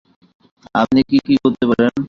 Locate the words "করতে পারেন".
1.43-1.89